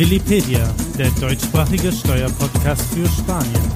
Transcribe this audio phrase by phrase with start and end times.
[0.00, 3.70] Willipedia, der deutschsprachige Steuerpodcast für Spanien.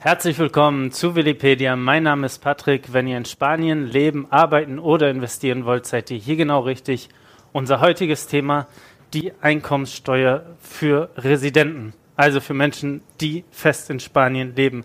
[0.00, 1.76] Herzlich willkommen zu Willipedia.
[1.76, 2.92] Mein Name ist Patrick.
[2.92, 7.10] Wenn ihr in Spanien leben, arbeiten oder investieren wollt, seid ihr hier genau richtig.
[7.52, 8.66] Unser heutiges Thema,
[9.14, 14.84] die Einkommenssteuer für Residenten, also für Menschen, die fest in Spanien leben.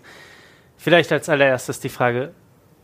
[0.76, 2.30] Vielleicht als allererstes die Frage,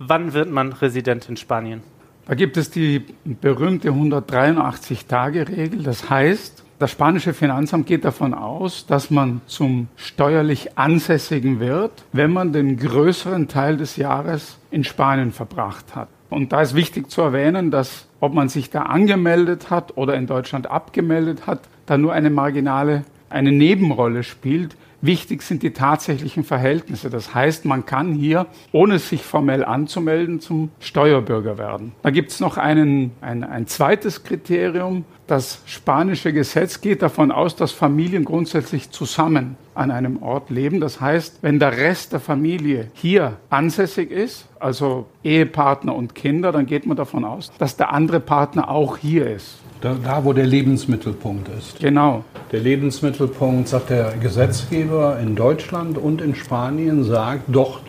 [0.01, 1.85] wann wird man Resident in Spanien?
[2.27, 5.83] Da gibt es die berühmte 183-Tage-Regel.
[5.83, 12.33] Das heißt, das spanische Finanzamt geht davon aus, dass man zum steuerlich Ansässigen wird, wenn
[12.33, 16.09] man den größeren Teil des Jahres in Spanien verbracht hat.
[16.31, 20.27] Und da ist wichtig zu erwähnen, dass ob man sich da angemeldet hat oder in
[20.27, 24.77] Deutschland abgemeldet hat, da nur eine marginale, eine Nebenrolle spielt.
[25.03, 27.09] Wichtig sind die tatsächlichen Verhältnisse.
[27.09, 31.93] Das heißt, man kann hier, ohne sich formell anzumelden, zum Steuerbürger werden.
[32.03, 35.07] Da gibt es noch einen, ein, ein zweites Kriterium.
[35.27, 40.81] Das spanische Gesetz geht davon aus, dass Familien grundsätzlich zusammen an einem Ort leben.
[40.81, 46.67] Das heißt, wenn der Rest der Familie hier ansässig ist, also Ehepartner und Kinder, dann
[46.67, 49.61] geht man davon aus, dass der andere Partner auch hier ist.
[49.81, 51.81] Da, da, wo der Lebensmittelpunkt ist.
[51.81, 52.25] Genau.
[52.53, 57.83] Der Lebensmittelpunkt, sagt der Gesetzgeber in Deutschland und in Spanien, sagt dort,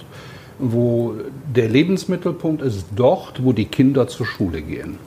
[0.58, 1.16] wo
[1.53, 5.00] der Lebensmittelpunkt ist, dort, wo die Kinder zur Schule gehen.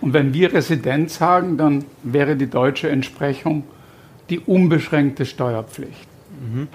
[0.00, 3.64] Und wenn wir Resident sagen, dann wäre die deutsche Entsprechung
[4.30, 6.08] die unbeschränkte Steuerpflicht.
[6.40, 6.68] Mhm.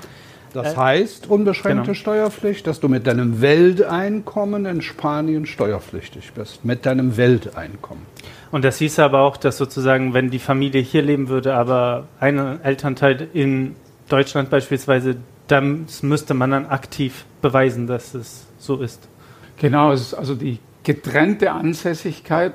[0.56, 1.94] Das äh, heißt, unbeschränkte genau.
[1.94, 6.64] Steuerpflicht, dass du mit deinem Welteinkommen in Spanien steuerpflichtig bist.
[6.64, 8.06] Mit deinem Welteinkommen.
[8.52, 12.62] Und das hieß aber auch, dass sozusagen, wenn die Familie hier leben würde, aber ein
[12.64, 13.76] Elternteil in
[14.08, 19.10] Deutschland beispielsweise, dann müsste man dann aktiv beweisen, dass es so ist.
[19.58, 22.54] Genau, es ist also die getrennte Ansässigkeit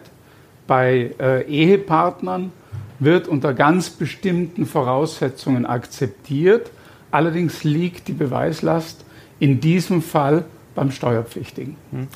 [0.66, 2.52] bei äh, Ehepartnern
[2.98, 6.70] wird unter ganz bestimmten Voraussetzungen akzeptiert.
[7.10, 9.04] Allerdings liegt die Beweislast
[9.38, 11.76] in diesem Fall beim Steuerpflichtigen.
[11.90, 12.08] Hm.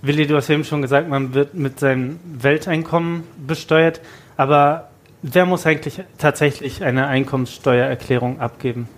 [0.00, 4.00] Willi, du hast eben schon gesagt, man wird mit seinem Welteinkommen besteuert,
[4.36, 4.90] aber
[5.22, 8.88] wer muss eigentlich tatsächlich eine Einkommenssteuererklärung abgeben?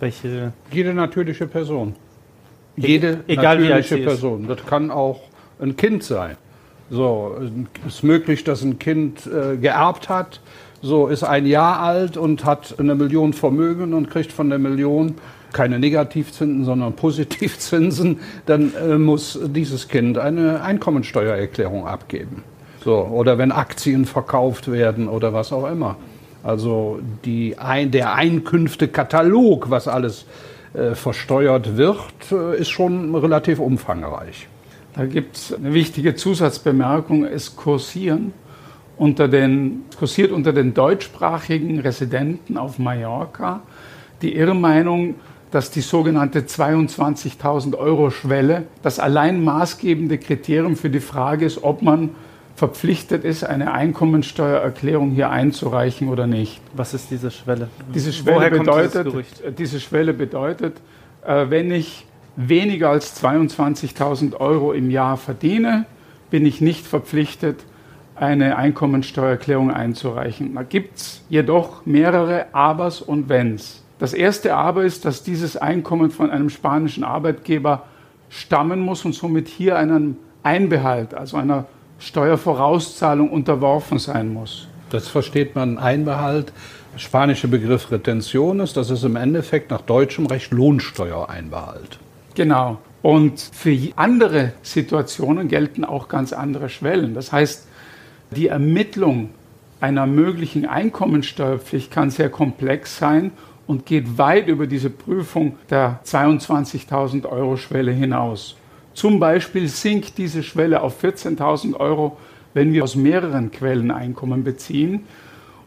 [0.00, 0.52] Welche?
[0.70, 1.94] Jede natürliche Person.
[2.76, 4.46] E- Jede Egal natürliche Person.
[4.48, 5.20] Das kann auch
[5.60, 6.36] ein Kind sein.
[6.88, 7.36] So,
[7.86, 10.40] es ist möglich, dass ein Kind äh, geerbt hat,
[10.82, 15.14] so ist ein Jahr alt und hat eine Million Vermögen und kriegt von der Million
[15.52, 22.44] keine Negativzinsen, sondern Positivzinsen, dann äh, muss dieses Kind eine Einkommensteuererklärung abgeben.
[22.84, 25.96] So, oder wenn Aktien verkauft werden oder was auch immer.
[26.44, 30.26] Also die, ein, der Einkünftekatalog, was alles
[30.74, 34.46] äh, versteuert wird, äh, ist schon relativ umfangreich.
[34.94, 38.32] Da gibt es eine wichtige Zusatzbemerkung, es kursieren
[38.98, 43.60] unter den, kursiert unter den deutschsprachigen Residenten auf Mallorca
[44.22, 45.16] die Irrmeinung,
[45.50, 51.82] dass die sogenannte 22.000 Euro Schwelle das allein maßgebende Kriterium für die Frage ist, ob
[51.82, 52.10] man
[52.56, 56.60] verpflichtet ist, eine Einkommensteuererklärung hier einzureichen oder nicht.
[56.74, 57.68] Was ist diese Schwelle?
[57.94, 59.06] Diese Schwelle bedeutet,
[59.58, 60.80] diese Schwelle bedeutet,
[61.24, 65.84] äh, wenn ich weniger als 22.000 Euro im Jahr verdiene,
[66.30, 67.64] bin ich nicht verpflichtet,
[68.16, 70.54] eine Einkommensteuererklärung einzureichen.
[70.54, 73.82] Da gibt es jedoch mehrere Abers und Wenns.
[73.98, 77.84] Das erste aber ist, dass dieses Einkommen von einem spanischen Arbeitgeber
[78.28, 81.66] stammen muss und somit hier einem Einbehalt, also einer
[81.98, 84.68] Steuervorauszahlung unterworfen sein muss.
[84.90, 86.52] Das versteht man Einbehalt.
[86.94, 91.98] Der spanische Begriff Retentiones, das ist im Endeffekt nach deutschem Recht Lohnsteuereinbehalt.
[92.34, 92.78] Genau.
[93.02, 97.14] Und für andere Situationen gelten auch ganz andere Schwellen.
[97.14, 97.65] Das heißt,
[98.30, 99.30] die Ermittlung
[99.80, 103.32] einer möglichen Einkommensteuerpflicht kann sehr komplex sein
[103.66, 108.56] und geht weit über diese Prüfung der 22.000 Euro Schwelle hinaus.
[108.94, 112.16] Zum Beispiel sinkt diese Schwelle auf 14.000 Euro,
[112.54, 115.04] wenn wir aus mehreren Quellen Einkommen beziehen.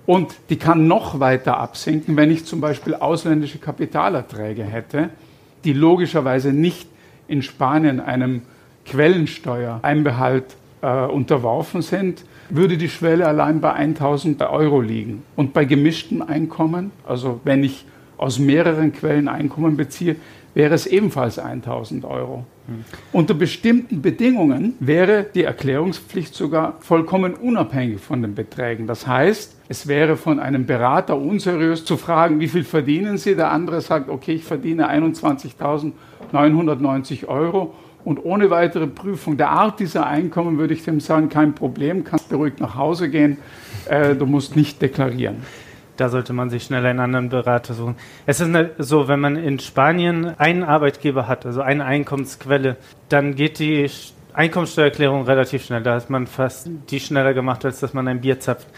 [0.07, 5.09] Und die kann noch weiter absinken, wenn ich zum Beispiel ausländische Kapitalerträge hätte,
[5.63, 6.87] die logischerweise nicht
[7.27, 8.41] in Spanien einem
[8.85, 10.45] Quellensteuereinbehalt
[10.81, 15.23] äh, unterworfen sind, würde die Schwelle allein bei 1000 Euro liegen.
[15.35, 17.85] Und bei gemischtem Einkommen, also wenn ich
[18.17, 20.15] aus mehreren Quellen Einkommen beziehe,
[20.53, 22.45] wäre es ebenfalls 1000 Euro.
[22.67, 22.83] Hm.
[23.13, 28.87] Unter bestimmten Bedingungen wäre die Erklärungspflicht sogar vollkommen unabhängig von den Beträgen.
[28.87, 33.35] Das heißt, es wäre von einem Berater unseriös zu fragen, wie viel verdienen Sie?
[33.35, 37.75] Der andere sagt, okay, ich verdiene 21.990 Euro
[38.09, 42.27] und ohne weitere Prüfung der Art dieser Einkommen würde ich dem sagen, kein Problem, kannst
[42.27, 43.37] beruhigt nach Hause gehen.
[43.85, 45.43] äh, du musst nicht deklarieren.
[45.95, 47.97] Da sollte man sich schnell einen anderen Berater suchen.
[48.25, 52.77] Es ist so, wenn man in Spanien einen Arbeitgeber hat, also eine Einkommensquelle,
[53.09, 53.87] dann geht die
[54.33, 55.83] Einkommenssteuererklärung relativ schnell.
[55.83, 58.69] Da hat man fast die schneller gemacht, als dass man ein Bier zapft.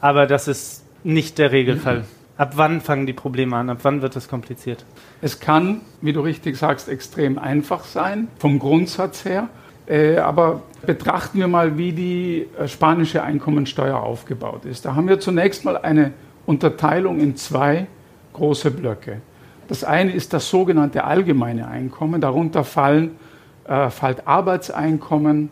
[0.00, 2.04] Aber das ist nicht der Regelfall.
[2.38, 3.68] Ab wann fangen die Probleme an?
[3.68, 4.84] Ab wann wird es kompliziert?
[5.20, 9.48] Es kann, wie du richtig sagst, extrem einfach sein, vom Grundsatz her.
[9.88, 14.84] Äh, aber betrachten wir mal, wie die äh, spanische Einkommensteuer aufgebaut ist.
[14.84, 16.12] Da haben wir zunächst mal eine
[16.46, 17.88] Unterteilung in zwei
[18.34, 19.20] große Blöcke.
[19.66, 22.20] Das eine ist das sogenannte allgemeine Einkommen.
[22.20, 23.16] Darunter fallen
[23.64, 25.50] äh, fällt Arbeitseinkommen,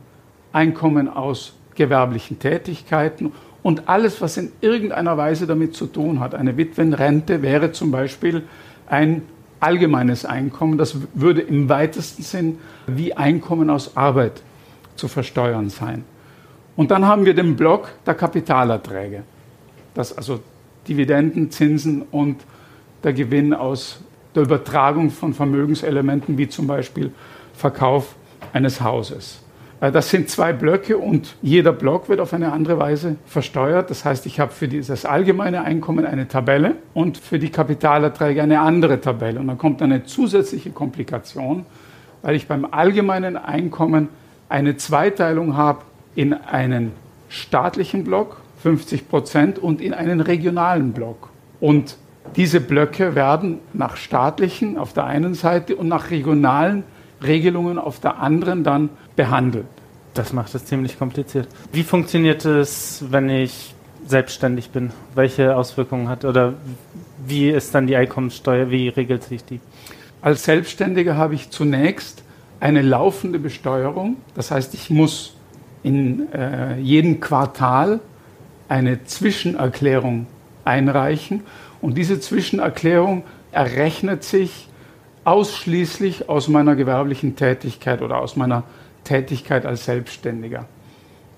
[0.53, 3.33] Einkommen aus gewerblichen Tätigkeiten
[3.67, 6.37] und alles, was in irgendeiner Weise damit zu tun hat.
[6.37, 8.45] Eine Witwenrente wäre zum Beispiel
[8.87, 9.23] ein
[9.59, 10.79] allgemeines Einkommen.
[10.79, 14.41] Das würde im weitesten Sinn wie Einkommen aus Arbeit
[14.95, 16.05] zu versteuern sein.
[16.77, 19.25] Und dann haben wir den Block der Kapitalerträge.
[19.95, 20.39] Das also
[20.87, 22.37] Dividenden, Zinsen und
[23.03, 23.99] der Gewinn aus
[24.37, 27.11] der Übertragung von Vermögenselementen wie zum Beispiel
[27.53, 28.15] Verkauf
[28.53, 29.43] eines Hauses.
[29.81, 33.91] Äh, das sind zwei Blöcke und jeder Block wird auf eine andere Weise versteuert.
[33.91, 38.61] Das heißt, ich habe für dieses allgemeine Einkommen eine Tabelle und für die Kapitalerträge eine
[38.61, 39.41] andere Tabelle.
[39.41, 41.67] Und dann kommt eine zusätzliche Komplikation,
[42.23, 44.09] weil ich beim allgemeinen Einkommen
[44.49, 45.83] eine Zweiteilung habe
[46.15, 46.93] in einen
[47.29, 51.29] staatlichen Block 50 Prozent und in einen regionalen Block.
[51.61, 51.97] Und
[52.35, 56.85] diese Blöcke werden nach staatlichen auf der einen Seite und nach regionalen
[57.23, 59.67] Regelungen auf der anderen dann behandelt.
[60.15, 61.49] Das macht es ziemlich kompliziert.
[61.73, 63.75] Wie funktioniert es, wenn ich
[64.07, 64.91] selbstständig bin?
[65.15, 66.55] Welche Auswirkungen hat oder
[67.27, 68.71] wie ist dann die Einkommenssteuer?
[68.71, 69.61] Wie regelt sich die?
[70.23, 72.23] Als Selbstständiger habe ich zunächst
[72.61, 74.17] eine laufende Besteuerung.
[74.35, 75.35] Das heißt, ich muss
[75.83, 78.01] in äh, jedem Quartal
[78.69, 80.27] eine Zwischenerklärung
[80.65, 81.43] einreichen.
[81.81, 84.69] Und diese Zwischenerklärung errechnet sich
[85.27, 88.63] ausschließlich aus meiner gewerblichen Tätigkeit oder aus meiner
[89.03, 90.67] Tätigkeit als Selbstständiger.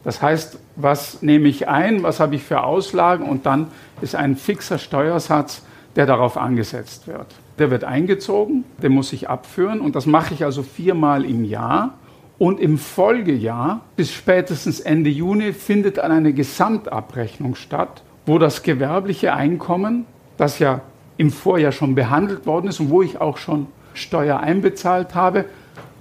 [0.04, 3.68] Das heißt, was nehme ich ein, was habe ich für Auslagen und dann
[4.02, 5.62] ist ein fixer Steuersatz,
[5.96, 7.26] der darauf angesetzt wird.
[7.58, 11.94] Der wird eingezogen, den muss ich abführen und das mache ich also viermal im Jahr.
[12.38, 19.32] Und im Folgejahr bis spätestens Ende Juni findet dann eine Gesamtabrechnung statt, wo das gewerbliche
[19.32, 20.04] Einkommen,
[20.36, 20.82] das ja
[21.16, 25.44] im Vorjahr schon behandelt worden ist und wo ich auch schon Steuer einbezahlt habe,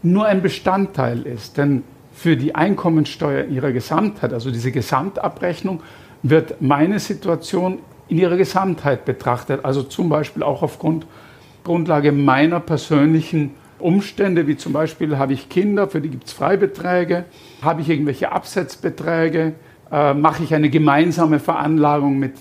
[0.04, 1.58] nur ein Bestandteil ist.
[1.58, 5.82] Denn für die Einkommensteuer in ihrer Gesamtheit, also diese Gesamtabrechnung,
[6.24, 9.64] wird meine Situation in ihrer Gesamtheit betrachtet.
[9.64, 11.06] Also zum Beispiel auch aufgrund
[11.64, 17.26] Grundlage meiner persönlichen Umstände, wie zum Beispiel habe ich Kinder, für die gibt es Freibeträge,
[17.62, 19.54] habe ich irgendwelche Absetzbeträge,
[19.92, 22.34] äh, mache ich eine gemeinsame Veranlagung mit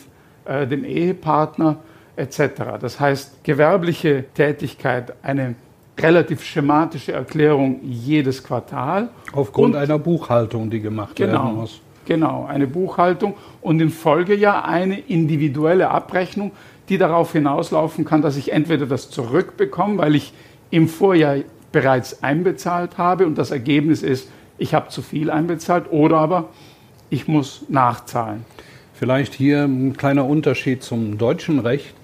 [0.46, 1.78] äh, dem Ehepartner
[2.16, 2.78] etc.
[2.80, 5.54] Das heißt, gewerbliche Tätigkeit, eine
[5.98, 9.08] relativ schematische Erklärung jedes Quartal.
[9.32, 11.80] Aufgrund und, einer Buchhaltung, die gemacht genau, werden muss.
[12.06, 16.52] Genau, eine Buchhaltung und im Folgejahr eine individuelle Abrechnung,
[16.88, 20.32] die darauf hinauslaufen kann, dass ich entweder das zurückbekomme, weil ich
[20.70, 21.38] im Vorjahr
[21.72, 24.28] bereits einbezahlt habe und das Ergebnis ist,
[24.58, 26.48] ich habe zu viel einbezahlt oder aber
[27.10, 28.44] ich muss nachzahlen.
[28.94, 31.94] Vielleicht hier ein kleiner Unterschied zum deutschen Recht.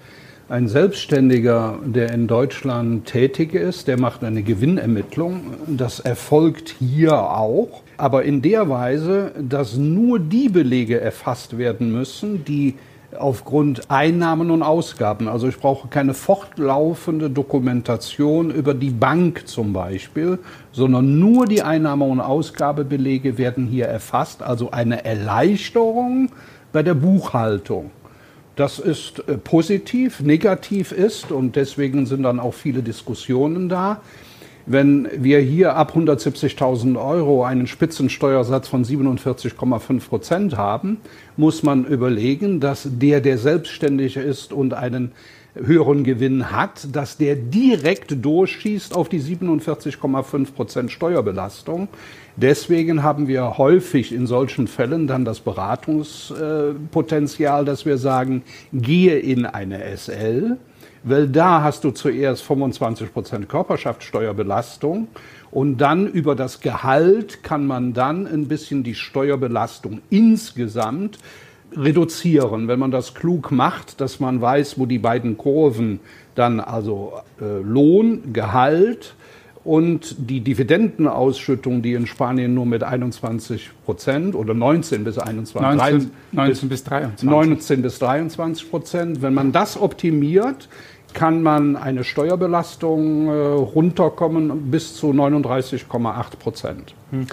[0.49, 5.41] Ein Selbstständiger, der in Deutschland tätig ist, der macht eine Gewinnermittlung.
[5.67, 12.43] Das erfolgt hier auch, aber in der Weise, dass nur die Belege erfasst werden müssen,
[12.43, 12.75] die
[13.17, 15.29] aufgrund Einnahmen und Ausgaben.
[15.29, 20.39] Also ich brauche keine fortlaufende Dokumentation über die Bank zum Beispiel,
[20.73, 24.43] sondern nur die Einnahme- und Ausgabebelege werden hier erfasst.
[24.43, 26.29] Also eine Erleichterung
[26.73, 27.91] bei der Buchhaltung.
[28.55, 34.01] Das ist äh, positiv, negativ ist und deswegen sind dann auch viele Diskussionen da.
[34.65, 41.01] Wenn wir hier ab 170.000 Euro einen Spitzensteuersatz von 47,5 Prozent haben,
[41.35, 45.11] muss man überlegen, dass der, der selbstständig ist und einen
[45.55, 51.87] höheren Gewinn hat, dass der direkt durchschießt auf die 47,5 Prozent Steuerbelastung.
[52.35, 58.41] Deswegen haben wir häufig in solchen Fällen dann das Beratungspotenzial, dass wir sagen,
[58.71, 60.57] gehe in eine SL,
[61.03, 65.09] weil da hast du zuerst 25 Prozent Körperschaftssteuerbelastung
[65.51, 71.19] und dann über das Gehalt kann man dann ein bisschen die Steuerbelastung insgesamt
[71.77, 75.99] reduzieren, wenn man das klug macht, dass man weiß, wo die beiden Kurven
[76.35, 79.15] dann also äh, Lohn, Gehalt
[79.63, 86.11] und die Dividendenausschüttung, die in Spanien nur mit 21 Prozent oder 19 bis 21, 19,
[86.31, 87.29] 19 bis 23.
[87.29, 90.67] 19 bis 23 Prozent, wenn man das optimiert,
[91.13, 96.95] kann man eine Steuerbelastung äh, runterkommen bis zu 39,8 Prozent.
[97.11, 97.27] Hm.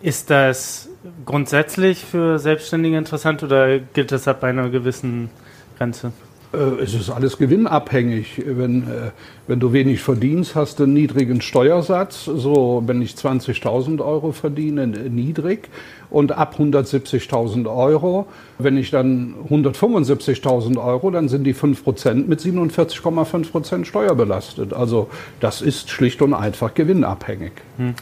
[0.00, 0.88] Ist das
[1.24, 5.30] grundsätzlich für Selbstständige interessant oder gilt das ab einer gewissen
[5.78, 6.12] Grenze?
[6.52, 8.42] Äh, es ist alles gewinnabhängig.
[8.46, 9.10] Wenn, äh,
[9.46, 12.24] wenn du wenig verdienst, hast du einen niedrigen Steuersatz.
[12.24, 15.68] So, wenn ich 20.000 Euro verdiene, niedrig.
[16.08, 18.26] Und ab 170.000 Euro,
[18.58, 24.72] wenn ich dann 175.000 Euro, dann sind die 5% mit 47,5% Steuer belastet.
[24.72, 25.08] Also
[25.40, 27.52] das ist schlicht und einfach gewinnabhängig.
[27.78, 27.94] Hm.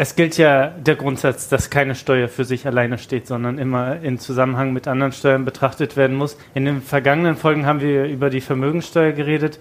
[0.00, 4.20] Es gilt ja der Grundsatz, dass keine Steuer für sich alleine steht, sondern immer in
[4.20, 6.36] Zusammenhang mit anderen Steuern betrachtet werden muss.
[6.54, 9.58] In den vergangenen Folgen haben wir über die Vermögensteuer geredet.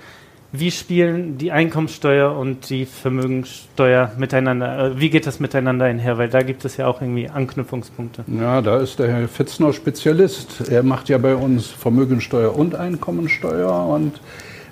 [0.51, 4.91] Wie spielen die Einkommensteuer und die Vermögensteuer miteinander?
[4.91, 6.20] Äh, wie geht das miteinander einher?
[6.20, 8.24] Weil da gibt es ja auch irgendwie Anknüpfungspunkte.
[8.27, 10.70] Ja, da ist der Herr Fitzner Spezialist.
[10.70, 14.22] Er macht ja bei uns Vermögensteuer und Einkommensteuer und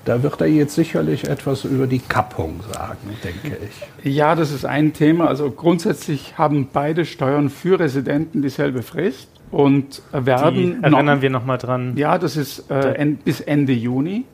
[0.06, 3.58] da wird er jetzt sicherlich etwas über die Kappung sagen, denke
[4.04, 4.16] ich.
[4.16, 5.28] Ja, das ist ein Thema.
[5.28, 10.56] Also grundsätzlich haben beide Steuern für Residenten dieselbe Frist und werden.
[10.56, 11.94] Die erinnern noch, wir nochmal dran.
[11.98, 14.26] Ja, das ist äh, end, bis Ende Juni.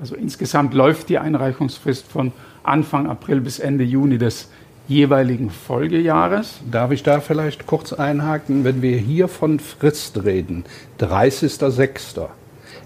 [0.00, 4.50] Also insgesamt läuft die Einreichungsfrist von Anfang April bis Ende Juni des
[4.88, 6.60] jeweiligen Folgejahres.
[6.70, 8.64] Darf ich da vielleicht kurz einhaken?
[8.64, 10.64] Wenn wir hier von Frist reden,
[11.00, 12.28] 30.06.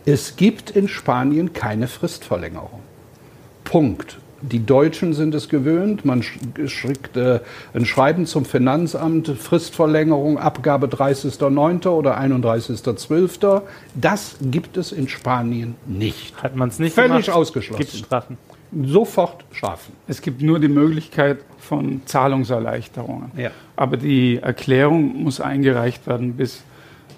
[0.08, 2.80] Es gibt in Spanien keine Fristverlängerung.
[3.64, 4.18] Punkt.
[4.40, 6.04] Die Deutschen sind es gewöhnt.
[6.04, 7.40] Man schickt äh,
[7.74, 11.88] ein Schreiben zum Finanzamt, Fristverlängerung, Abgabe 30.09.
[11.88, 13.62] oder 31.12.
[13.94, 16.40] Das gibt es in Spanien nicht.
[16.40, 17.80] Hat man es nicht Völlig gemacht, ausgeschlossen.
[17.80, 18.38] Gibt Strafen.
[18.84, 19.92] Sofort Strafen.
[20.06, 23.32] Es gibt nur die Möglichkeit von Zahlungserleichterungen.
[23.36, 23.50] Ja.
[23.74, 26.62] Aber die Erklärung muss eingereicht werden bis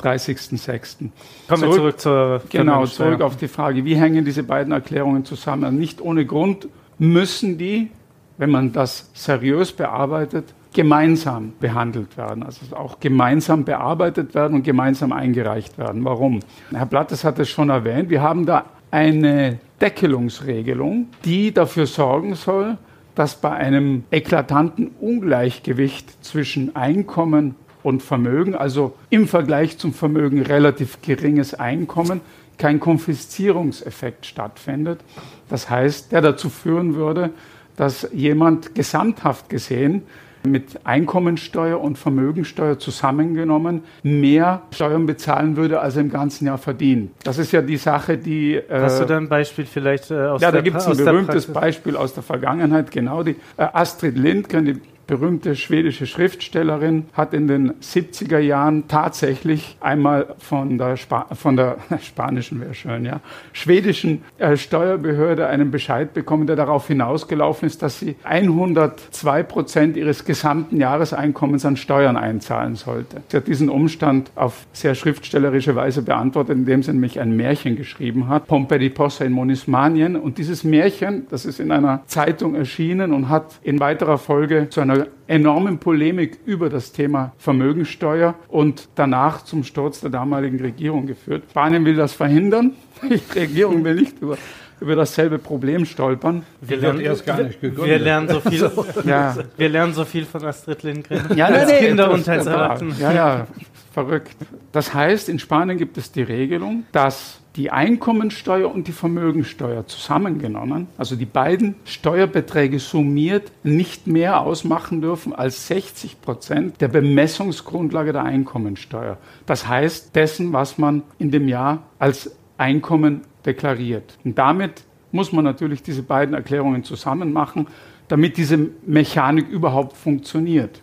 [0.03, 1.11] 30.06.
[1.49, 5.79] Kommen wir zurück zur Genau, zurück auf die Frage, wie hängen diese beiden Erklärungen zusammen?
[5.79, 7.91] Nicht ohne Grund müssen die,
[8.37, 15.13] wenn man das seriös bearbeitet, gemeinsam behandelt werden, also auch gemeinsam bearbeitet werden und gemeinsam
[15.13, 16.05] eingereicht werden.
[16.05, 16.41] Warum?
[16.73, 22.77] Herr Blattes hat es schon erwähnt, wir haben da eine Deckelungsregelung, die dafür sorgen soll,
[23.15, 31.01] dass bei einem eklatanten Ungleichgewicht zwischen Einkommen und Vermögen, also im Vergleich zum Vermögen relativ
[31.03, 32.21] geringes Einkommen,
[32.59, 35.01] kein Konfiszierungseffekt stattfindet.
[35.49, 37.31] Das heißt, der dazu führen würde,
[37.77, 40.03] dass jemand gesamthaft gesehen
[40.45, 47.11] mit Einkommensteuer und Vermögensteuer zusammengenommen mehr Steuern bezahlen würde, als er im ganzen Jahr verdient.
[47.25, 48.55] Das ist ja die Sache, die.
[48.55, 50.87] Äh, Hast du da ein Beispiel vielleicht äh, aus ja, der Ja, da gibt es
[50.87, 53.23] ein berühmtes Beispiel aus der Vergangenheit, genau.
[53.23, 60.37] Die äh, Astrid Lindgren, die berühmte schwedische Schriftstellerin, hat in den 70er Jahren tatsächlich einmal
[60.39, 63.21] von der, Spa von der spanischen, wäre schön, ja,
[63.53, 70.25] schwedischen äh, Steuerbehörde einen Bescheid bekommen, der darauf hinausgelaufen ist, dass sie 102 Prozent ihres
[70.25, 73.23] gesamten Jahreseinkommens an Steuern einzahlen sollte.
[73.29, 78.29] Sie hat diesen Umstand auf sehr schriftstellerische Weise beantwortet, indem sie nämlich ein Märchen geschrieben
[78.29, 80.17] hat, Pompe di Possa in Monismanien.
[80.17, 84.83] Und dieses Märchen, das ist in einer Zeitung erschienen und hat in weiterer Folge zu
[85.03, 91.45] einer enormen Polemik über das Thema Vermögensteuer und danach zum Sturz der damaligen Regierung geführt.
[91.51, 92.73] Spanien will das verhindern.
[93.03, 94.37] Die Regierung will nicht über
[94.81, 96.45] über dasselbe Problem stolpern.
[96.61, 97.87] Wir lernen, erst gar nicht gegründet.
[97.87, 98.71] Wir lernen so viel,
[99.05, 99.37] ja.
[99.57, 101.37] wir lernen so viel von Astrid Lindgren.
[101.37, 102.95] Ja, als nee, Kinder und als Erwachsene.
[103.01, 103.47] Ja, ja,
[103.93, 104.37] verrückt.
[104.73, 110.87] Das heißt, in Spanien gibt es die Regelung, dass die Einkommensteuer und die Vermögensteuer zusammengenommen,
[110.97, 118.23] also die beiden Steuerbeträge summiert, nicht mehr ausmachen dürfen als 60 Prozent der Bemessungsgrundlage der
[118.23, 119.19] Einkommensteuer.
[119.45, 124.17] Das heißt dessen, was man in dem Jahr als Einkommen deklariert.
[124.25, 127.67] Und damit muss man natürlich diese beiden Erklärungen zusammen machen,
[128.07, 130.81] damit diese Mechanik überhaupt funktioniert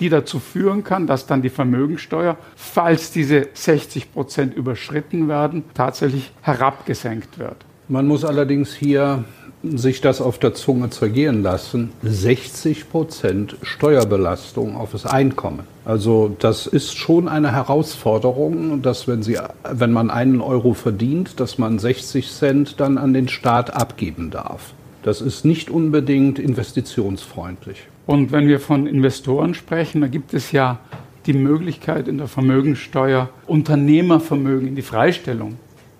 [0.00, 6.32] die dazu führen kann, dass dann die Vermögensteuer, falls diese 60 Prozent überschritten werden, tatsächlich
[6.42, 7.56] herabgesenkt wird.
[7.88, 9.24] Man muss allerdings hier
[9.62, 15.60] sich das auf der Zunge zergehen lassen, 60 Prozent Steuerbelastung auf das Einkommen.
[15.84, 19.38] Also das ist schon eine Herausforderung, dass wenn, Sie,
[19.70, 24.74] wenn man einen Euro verdient, dass man 60 Cent dann an den Staat abgeben darf.
[25.02, 27.88] Das ist nicht unbedingt investitionsfreundlich.
[28.06, 30.80] Und wenn wir von Investoren sprechen, da gibt es ja
[31.26, 35.56] die Möglichkeit in der Vermögensteuer, Unternehmervermögen in die Freistellung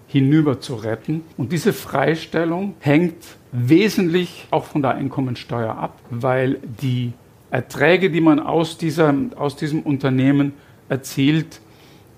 [0.09, 1.23] hinüber zu retten.
[1.37, 3.14] Und diese Freistellung hängt
[3.52, 7.12] wesentlich auch von der Einkommensteuer ab, weil die
[7.50, 10.54] Erträge, die man aus, dieser, aus diesem Unternehmen
[10.88, 11.61] erzielt,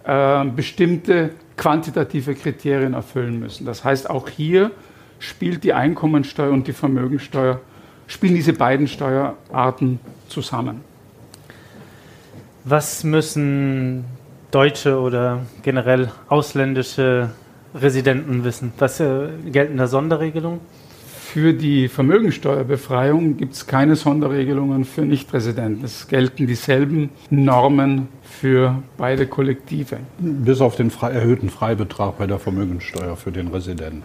[0.05, 3.64] äh, bestimmte quantitative Kriterien erfüllen müssen.
[3.64, 4.71] Das heißt, auch hier
[5.19, 7.61] spielt die Einkommensteuer und die Vermögensteuer,
[8.07, 10.81] spielen diese beiden Steuerarten zusammen.
[12.65, 14.05] Was müssen
[14.51, 17.31] deutsche oder generell ausländische
[17.75, 18.73] Residenten wissen?
[18.79, 20.61] Was äh, gelten da Sonderregelungen?
[21.35, 25.85] Für die Vermögensteuerbefreiung gibt es keine Sonderregelungen für Nichtresidenten.
[25.85, 29.99] Es gelten dieselben Normen für beide Kollektive.
[30.19, 34.05] Bis auf den frei, erhöhten Freibetrag bei der Vermögensteuer für den Residenten.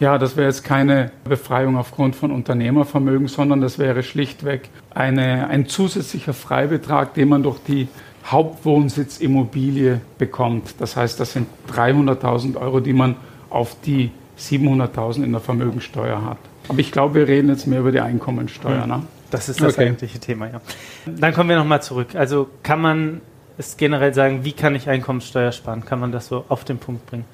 [0.00, 5.66] Ja, das wäre jetzt keine Befreiung aufgrund von Unternehmervermögen, sondern das wäre schlichtweg eine, ein
[5.66, 7.88] zusätzlicher Freibetrag, den man durch die
[8.26, 10.74] Hauptwohnsitzimmobilie bekommt.
[10.78, 13.16] Das heißt, das sind 300.000 Euro, die man
[13.50, 16.38] auf die 700.000 in der Vermögensteuer hat.
[16.68, 18.86] Aber ich glaube, wir reden jetzt mehr über die Einkommensteuer.
[18.86, 19.02] Ne?
[19.30, 19.86] Das ist das okay.
[19.86, 20.60] eigentliche Thema, ja.
[21.06, 22.14] Dann kommen wir nochmal zurück.
[22.14, 23.20] Also kann man
[23.58, 25.84] es generell sagen, wie kann ich Einkommensteuer sparen?
[25.84, 27.24] Kann man das so auf den Punkt bringen?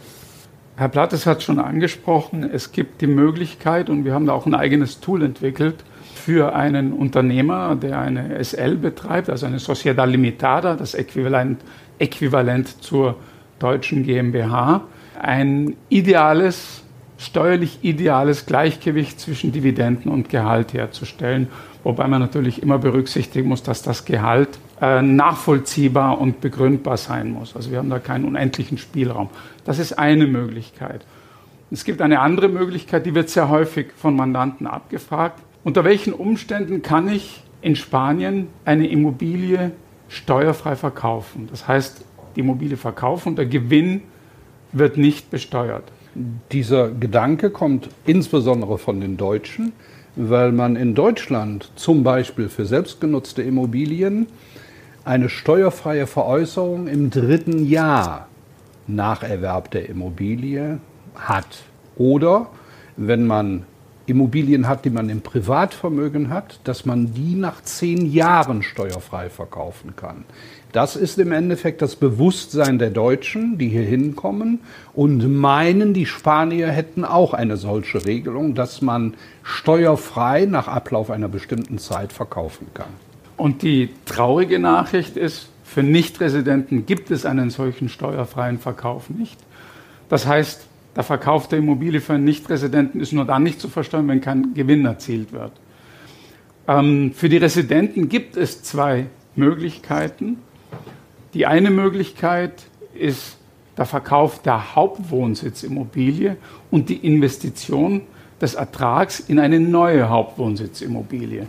[0.77, 4.55] Herr Plattes hat schon angesprochen, es gibt die Möglichkeit, und wir haben da auch ein
[4.55, 5.85] eigenes Tool entwickelt,
[6.15, 11.61] für einen Unternehmer, der eine SL betreibt, also eine Sociedad Limitada, das Äquivalent,
[11.99, 13.17] Äquivalent zur
[13.59, 14.83] deutschen GmbH,
[15.21, 16.83] ein ideales
[17.21, 21.49] steuerlich ideales Gleichgewicht zwischen Dividenden und Gehalt herzustellen,
[21.85, 27.55] wobei man natürlich immer berücksichtigen muss, dass das Gehalt äh, nachvollziehbar und begründbar sein muss.
[27.55, 29.29] Also wir haben da keinen unendlichen Spielraum.
[29.65, 31.05] Das ist eine Möglichkeit.
[31.71, 35.41] Es gibt eine andere Möglichkeit, die wird sehr häufig von Mandanten abgefragt.
[35.63, 39.73] Unter welchen Umständen kann ich in Spanien eine Immobilie
[40.09, 41.49] steuerfrei verkaufen?
[41.51, 44.03] Das heißt, die Immobilie verkaufen und der Gewinn
[44.73, 45.85] wird nicht besteuert.
[46.51, 49.73] Dieser Gedanke kommt insbesondere von den Deutschen,
[50.17, 54.27] weil man in Deutschland zum Beispiel für selbstgenutzte Immobilien
[55.05, 58.29] eine steuerfreie Veräußerung im dritten Jahr
[58.87, 60.79] nach Erwerb der Immobilie
[61.15, 61.63] hat.
[61.97, 62.49] Oder
[62.97, 63.65] wenn man
[64.07, 69.95] Immobilien hat, die man im Privatvermögen hat, dass man die nach zehn Jahren steuerfrei verkaufen
[69.95, 70.25] kann.
[70.73, 74.61] Das ist im Endeffekt das Bewusstsein der Deutschen, die hier hinkommen
[74.95, 81.29] und meinen, die Spanier hätten auch eine solche Regelung, dass man steuerfrei nach Ablauf einer
[81.29, 83.10] bestimmten Zeit verkaufen kann.
[83.41, 89.39] Und die traurige Nachricht ist, für Nichtresidenten gibt es einen solchen steuerfreien Verkauf nicht.
[90.11, 94.09] Das heißt, der Verkauf der Immobilie für einen Nichtresidenten ist nur dann nicht zu versteuern,
[94.09, 95.53] wenn kein Gewinn erzielt wird.
[96.69, 100.37] Ähm, für die Residenten gibt es zwei Möglichkeiten.
[101.33, 103.39] Die eine Möglichkeit ist
[103.79, 106.37] der Verkauf der Hauptwohnsitz-Immobilie
[106.71, 108.03] und die Investition
[108.39, 111.47] des Ertrags in eine neue Hauptwohnsitz-Immobilie.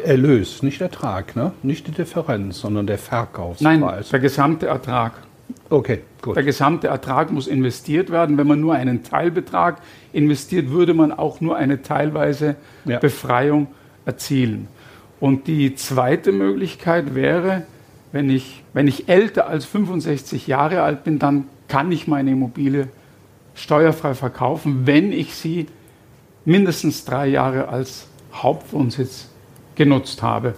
[0.00, 1.52] Erlös, nicht Ertrag, ne?
[1.62, 3.80] nicht die Differenz, sondern der Verkaufspreis.
[3.80, 5.12] Nein, der gesamte Ertrag.
[5.70, 6.36] Okay, gut.
[6.36, 8.38] Der gesamte Ertrag muss investiert werden.
[8.38, 9.80] Wenn man nur einen Teilbetrag
[10.12, 12.98] investiert, würde man auch nur eine teilweise ja.
[12.98, 13.68] Befreiung
[14.04, 14.68] erzielen.
[15.20, 17.62] Und die zweite Möglichkeit wäre,
[18.12, 22.88] wenn ich, wenn ich älter als 65 Jahre alt bin, dann kann ich meine Immobilie
[23.54, 25.66] steuerfrei verkaufen, wenn ich sie
[26.44, 29.28] mindestens drei Jahre als Hauptwohnsitz
[29.74, 30.54] genutzt habe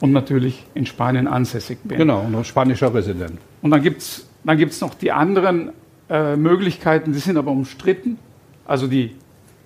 [0.00, 1.98] und natürlich in Spanien ansässig bin.
[1.98, 3.38] Genau, ein spanischer Resident.
[3.62, 5.72] Und dann gibt es dann gibt's noch die anderen
[6.08, 8.18] äh, Möglichkeiten, die sind aber umstritten.
[8.66, 9.12] Also die,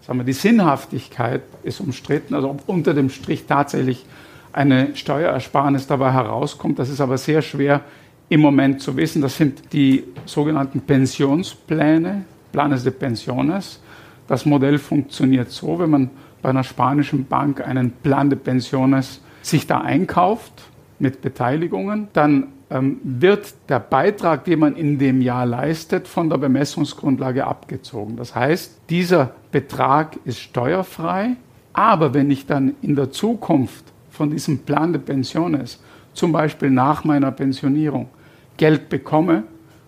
[0.07, 4.07] sagen wir, die Sinnhaftigkeit ist umstritten, also ob unter dem Strich tatsächlich
[4.53, 6.79] eine Steuerersparnis dabei herauskommt.
[6.79, 7.83] Das ist aber sehr schwer
[8.29, 9.20] im Moment zu wissen.
[9.20, 13.81] Das sind die sogenannten Pensionspläne, Planes de Pensiones.
[14.27, 16.11] Das Modell funktioniert so, wenn man
[16.42, 20.53] bei einer spanischen Bank einen Plan de Pensiones sich da einkauft
[20.98, 26.38] mit Beteiligungen, dann ähm, wird der Beitrag, den man in dem Jahr leistet, von der
[26.38, 28.16] Bemessungsgrundlage abgezogen.
[28.16, 31.37] Das heißt, dieser Betrag ist steuerfrei,
[31.72, 35.81] aber wenn ich dann in der Zukunft von diesem Plan de Pensiones,
[36.12, 38.09] zum Beispiel nach meiner Pensionierung,
[38.57, 39.44] Geld bekomme,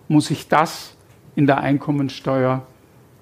[0.07, 0.95] muss ich das
[1.35, 2.65] in der Einkommensteuer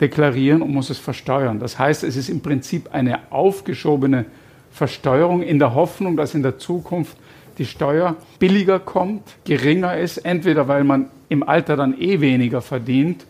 [0.01, 1.59] deklarieren und muss es versteuern.
[1.59, 4.25] Das heißt, es ist im Prinzip eine aufgeschobene
[4.71, 7.17] Versteuerung in der Hoffnung, dass in der Zukunft
[7.57, 13.25] die Steuer billiger kommt, geringer ist, entweder weil man im Alter dann eh weniger verdient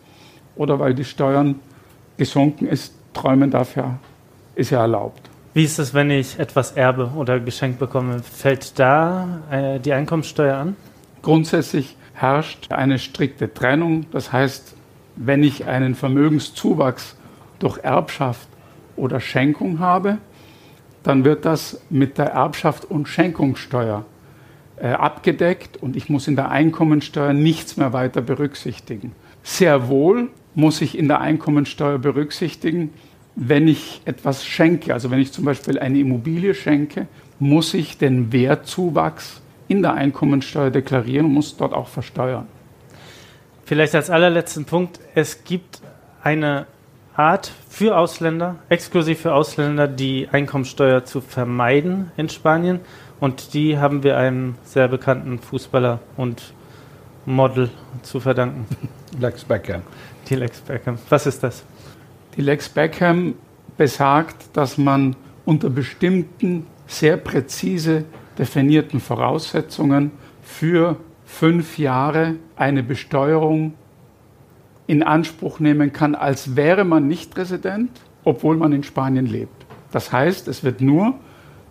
[0.56, 1.56] oder weil die Steuern
[2.18, 2.94] gesunken ist.
[3.14, 3.98] Träumen dafür
[4.56, 5.30] ist ja erlaubt.
[5.56, 8.22] Wie ist es, wenn ich etwas erbe oder geschenkt bekomme?
[8.22, 10.76] Fällt da äh, die Einkommensteuer an?
[11.24, 14.06] Grundsätzlich herrscht eine strikte Trennung.
[14.12, 14.76] Das heißt,
[15.22, 17.18] wenn ich einen Vermögenszuwachs
[17.60, 18.48] durch Erbschaft
[18.96, 20.18] oder Schenkung habe,
[21.04, 24.06] dann wird das mit der Erbschaft und Schenkungssteuer
[24.78, 29.12] äh, abgedeckt und ich muss in der Einkommensteuer nichts mehr weiter berücksichtigen.
[29.44, 32.94] Sehr wohl muss ich in der Einkommensteuer berücksichtigen,
[33.36, 37.08] wenn ich etwas schenke, also wenn ich zum Beispiel eine Immobilie schenke,
[37.40, 42.48] muss ich den Wertzuwachs in der Einkommensteuer deklarieren und muss dort auch versteuern.
[43.70, 45.80] Vielleicht als allerletzten Punkt, es gibt
[46.24, 46.66] eine
[47.16, 52.80] Art für Ausländer, exklusiv für Ausländer, die Einkommensteuer zu vermeiden in Spanien.
[53.20, 56.56] Und die haben wir einem sehr bekannten Fußballer und
[57.28, 57.70] Model
[58.02, 58.66] zu verdanken.
[59.20, 59.84] Lex Beckham.
[60.28, 60.98] Die Lex Beckham.
[61.10, 61.64] Was ist das?
[62.38, 63.36] Die Lex Beckham
[63.78, 68.06] besagt, dass man unter bestimmten, sehr präzise
[68.36, 70.10] definierten Voraussetzungen
[70.42, 70.98] für
[71.30, 73.76] fünf Jahre eine Besteuerung
[74.88, 77.92] in Anspruch nehmen kann, als wäre man nicht Resident,
[78.26, 79.66] obwohl man in Spanien lebt.
[79.92, 81.14] Das heißt, es wird nur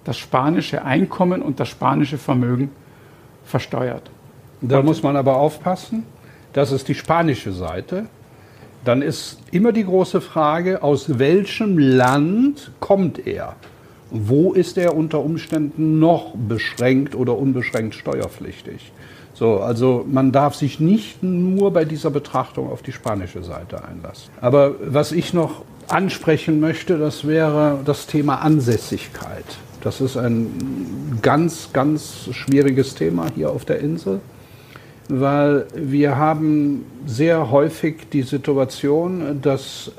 [0.04, 2.70] das spanische Einkommen und das spanische Vermögen
[3.44, 4.10] versteuert.
[4.62, 6.04] Da muss man aber aufpassen,
[6.52, 8.06] das ist die spanische Seite.
[8.84, 13.56] Dann ist immer die große Frage, aus welchem Land kommt er?
[14.10, 18.92] Wo ist er unter Umständen noch beschränkt oder unbeschränkt steuerpflichtig?
[19.38, 24.32] So, also man darf sich nicht nur bei dieser Betrachtung auf die spanische Seite einlassen.
[24.40, 29.44] Aber was ich noch ansprechen möchte, das wäre das Thema Ansässigkeit.
[29.80, 34.20] Das ist ein ganz, ganz schwieriges Thema hier auf der Insel,
[35.08, 39.92] weil wir haben sehr häufig die Situation, dass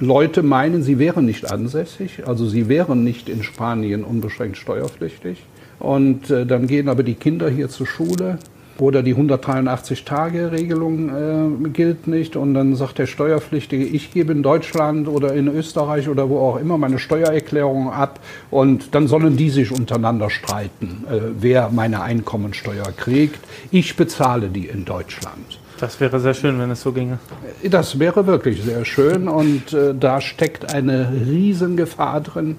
[0.00, 5.42] Leute meinen, sie wären nicht ansässig, also sie wären nicht in Spanien unbeschränkt steuerpflichtig.
[5.78, 8.38] Und äh, dann gehen aber die Kinder hier zur Schule
[8.78, 12.36] oder die 183-Tage-Regelung äh, gilt nicht.
[12.36, 16.56] Und dann sagt der Steuerpflichtige, ich gebe in Deutschland oder in Österreich oder wo auch
[16.58, 18.20] immer meine Steuererklärung ab.
[18.50, 23.40] Und dann sollen die sich untereinander streiten, äh, wer meine Einkommensteuer kriegt.
[23.72, 25.58] Ich bezahle die in Deutschland.
[25.78, 27.18] Das wäre sehr schön, wenn es so ginge.
[27.62, 29.28] Das wäre wirklich sehr schön.
[29.28, 32.56] Und äh, da steckt eine Riesengefahr drin.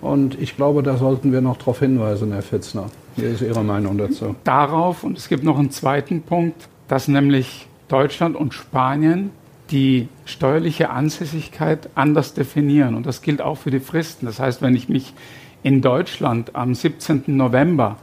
[0.00, 2.86] Und ich glaube, da sollten wir noch darauf hinweisen, Herr Fitzner.
[3.16, 4.36] Wie ist Ihre Meinung dazu?
[4.44, 9.30] Darauf, und es gibt noch einen zweiten Punkt, dass nämlich Deutschland und Spanien
[9.70, 12.94] die steuerliche Ansässigkeit anders definieren.
[12.94, 14.26] Und das gilt auch für die Fristen.
[14.26, 15.14] Das heißt, wenn ich mich
[15.62, 17.24] in Deutschland am 17.
[17.26, 17.96] November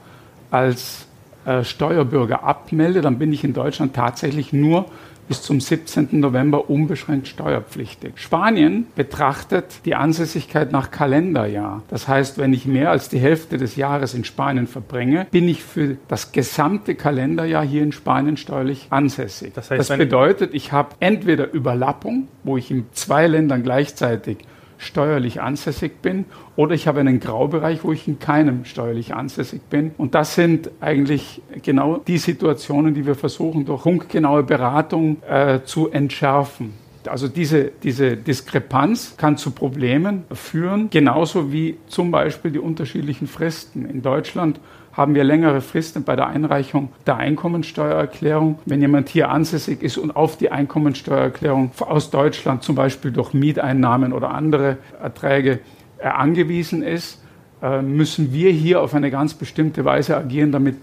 [0.52, 1.08] als
[1.46, 4.86] äh, Steuerbürger abmelde, dann bin ich in Deutschland tatsächlich nur
[5.28, 6.10] bis zum 17.
[6.20, 8.14] November unbeschränkt steuerpflichtig.
[8.16, 11.82] Spanien betrachtet die Ansässigkeit nach Kalenderjahr.
[11.90, 15.64] Das heißt, wenn ich mehr als die Hälfte des Jahres in Spanien verbringe, bin ich
[15.64, 19.54] für das gesamte Kalenderjahr hier in Spanien steuerlich ansässig.
[19.54, 24.40] Das, heißt, das bedeutet, ich habe entweder Überlappung, wo ich in zwei Ländern gleichzeitig
[24.84, 29.92] steuerlich ansässig bin oder ich habe einen Graubereich, wo ich in keinem steuerlich ansässig bin.
[29.98, 35.90] Und das sind eigentlich genau die Situationen, die wir versuchen durch punktgenaue Beratung äh, zu
[35.90, 36.74] entschärfen.
[37.08, 43.86] Also diese, diese Diskrepanz kann zu Problemen führen, genauso wie zum Beispiel die unterschiedlichen Fristen.
[43.86, 44.60] In Deutschland
[44.94, 48.60] haben wir längere Fristen bei der Einreichung der Einkommensteuererklärung.
[48.66, 54.14] Wenn jemand hier ansässig ist und auf die Einkommensteuererklärung aus Deutschland zum Beispiel durch Mieteinnahmen
[54.14, 55.60] oder andere Erträge
[55.98, 57.22] äh, angewiesen ist,
[57.62, 60.78] äh, müssen wir hier auf eine ganz bestimmte Weise agieren, damit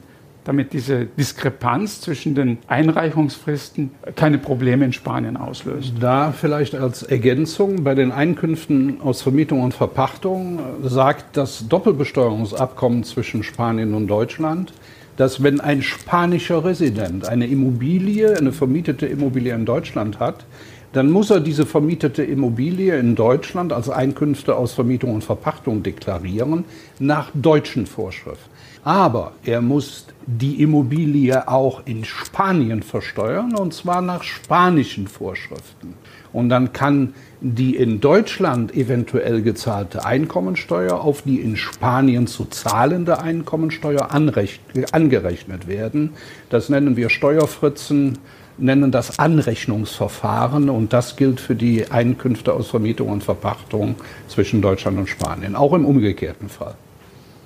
[0.45, 5.95] damit diese Diskrepanz zwischen den Einreichungsfristen keine Probleme in Spanien auslöst.
[6.01, 13.43] Da vielleicht als Ergänzung bei den Einkünften aus Vermietung und Verpachtung sagt das Doppelbesteuerungsabkommen zwischen
[13.43, 14.73] Spanien und Deutschland,
[15.17, 20.47] dass wenn ein spanischer Resident eine Immobilie, eine vermietete Immobilie in Deutschland hat,
[20.93, 26.65] dann muss er diese vermietete Immobilie in Deutschland als Einkünfte aus Vermietung und Verpachtung deklarieren
[26.99, 28.51] nach deutschen Vorschriften.
[28.83, 35.95] Aber er muss die Immobilie auch in Spanien versteuern und zwar nach spanischen Vorschriften.
[36.33, 43.21] Und dann kann die in Deutschland eventuell gezahlte Einkommensteuer auf die in Spanien zu zahlende
[43.21, 46.11] Einkommensteuer angerechnet werden.
[46.49, 48.19] Das nennen wir Steuerfritzen,
[48.59, 53.97] nennen das Anrechnungsverfahren und das gilt für die Einkünfte aus Vermietung und Verpachtung
[54.29, 56.75] zwischen Deutschland und Spanien, auch im umgekehrten Fall.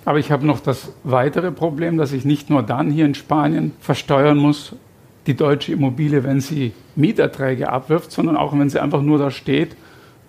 [0.05, 3.73] Aber ich habe noch das weitere Problem, dass ich nicht nur dann hier in Spanien
[3.81, 4.75] versteuern muss,
[5.27, 9.77] die deutsche Immobilie, wenn sie Mieterträge abwirft, sondern auch wenn sie einfach nur da steht,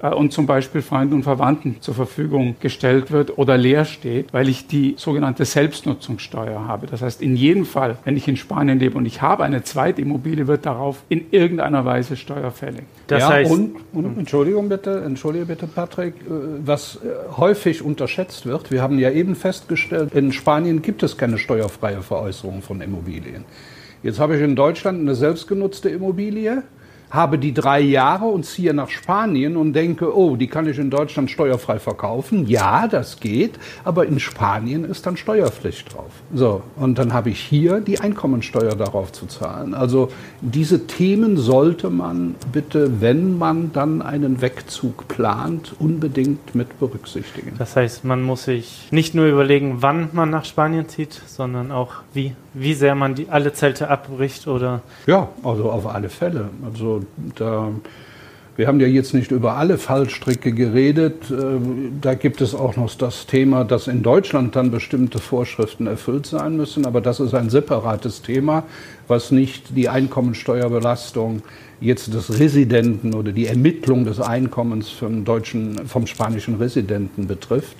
[0.10, 4.68] und zum Beispiel Freunden und Verwandten zur Verfügung gestellt wird oder leer steht, weil ich
[4.68, 6.88] die sogenannte Selbstnutzungssteuer habe.
[6.88, 10.02] Das heißt, in jedem Fall, wenn ich in Spanien lebe und ich habe eine zweite
[10.02, 12.84] Immobilie, wird darauf in irgendeiner Weise steuerfällig.
[13.08, 16.30] Das ja, heißt, und, und, Entschuldigung bitte, entschuldige bitte, Patrick, äh,
[16.66, 21.38] was äh, häufig unterschätzt wird, wir haben ja eben festgestellt, in Spanien gibt es keine
[21.38, 23.46] steuerfreie Veräußerung von Immobilien.
[24.04, 26.62] Jetzt habe ich in Deutschland eine selbstgenutzte Immobilie
[27.16, 30.90] habe die drei Jahre und ziehe nach Spanien und denke, oh, die kann ich in
[30.90, 32.48] Deutschland steuerfrei verkaufen.
[32.48, 36.12] Ja, das geht, aber in Spanien ist dann Steuerpflicht drauf.
[36.34, 39.74] So, und dann habe ich hier die Einkommensteuer darauf zu zahlen.
[39.74, 40.10] Also
[40.42, 47.54] diese Themen sollte man bitte, wenn man dann einen Wegzug plant, unbedingt mit berücksichtigen.
[47.58, 51.94] Das heißt, man muss sich nicht nur überlegen, wann man nach Spanien zieht, sondern auch
[52.14, 54.82] wie, wie sehr man die, alle Zelte abbricht oder.
[55.08, 56.50] Ja, also auf alle Fälle.
[56.66, 57.02] Also
[57.36, 57.72] da,
[58.56, 61.30] wir haben ja jetzt nicht über alle Fallstricke geredet.
[61.30, 61.60] Äh,
[62.02, 66.58] da gibt es auch noch das Thema, dass in Deutschland dann bestimmte Vorschriften erfüllt sein
[66.58, 66.86] müssen.
[66.86, 68.64] Aber das ist ein separates Thema,
[69.08, 71.42] was nicht die Einkommensteuerbelastung
[71.82, 77.78] jetzt des Residenten oder die Ermittlung des Einkommens vom deutschen, vom spanischen Residenten betrifft.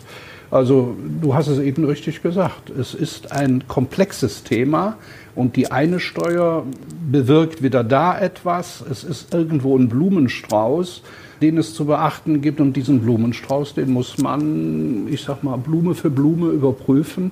[0.52, 2.70] Also du hast es eben richtig gesagt.
[2.70, 4.98] Es ist ein komplexes Thema
[5.36, 6.64] und die eine Steuer
[7.12, 8.84] bewirkt wieder da etwas.
[8.90, 11.02] Es ist irgendwo ein Blumenstrauß,
[11.42, 12.62] den es zu beachten gibt.
[12.62, 17.32] Und diesen Blumenstrauß, den muss man, ich sag mal, Blume für Blume überprüfen,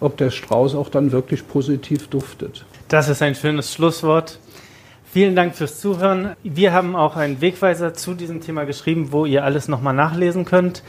[0.00, 2.64] ob der Strauß auch dann wirklich positiv duftet.
[2.88, 4.38] Das ist ein schönes Schlusswort.
[5.12, 6.34] Vielen Dank fürs Zuhören.
[6.42, 10.82] Wir haben auch einen Wegweiser zu diesem Thema geschrieben, wo ihr alles nochmal nachlesen könnt.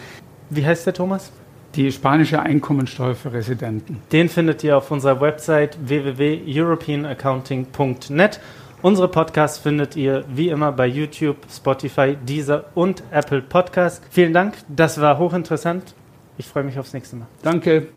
[0.50, 1.32] Wie heißt der Thomas?
[1.76, 4.02] Die spanische Einkommensteuer für Residenten.
[4.12, 8.40] Den findet ihr auf unserer Website www.europeanaccounting.net.
[8.82, 14.02] Unsere Podcasts findet ihr wie immer bei YouTube, Spotify, Deezer und Apple Podcasts.
[14.12, 15.96] Vielen Dank, das war hochinteressant.
[16.38, 17.28] Ich freue mich aufs nächste Mal.
[17.42, 17.88] Danke.